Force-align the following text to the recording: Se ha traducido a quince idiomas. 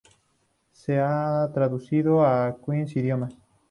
Se 0.71 0.97
ha 0.99 1.47
traducido 1.53 2.25
a 2.25 2.57
quince 2.65 2.97
idiomas. 3.01 3.37